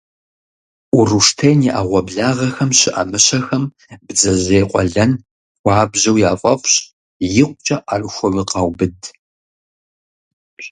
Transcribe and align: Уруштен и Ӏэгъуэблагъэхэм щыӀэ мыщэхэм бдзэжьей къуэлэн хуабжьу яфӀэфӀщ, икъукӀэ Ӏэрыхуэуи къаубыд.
Уруштен 0.97 1.59
и 1.67 1.69
Ӏэгъуэблагъэхэм 1.75 2.71
щыӀэ 2.79 3.03
мыщэхэм 3.09 3.63
бдзэжьей 4.05 4.65
къуэлэн 4.71 5.11
хуабжьу 5.59 6.17
яфӀэфӀщ, 6.29 6.73
икъукӀэ 7.25 7.75
Ӏэрыхуэуи 7.87 8.43
къаубыд. 8.49 8.99